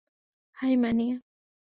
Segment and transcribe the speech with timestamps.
[0.57, 1.15] High, মানিয়া!